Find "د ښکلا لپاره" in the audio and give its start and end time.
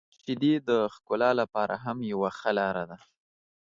0.69-1.75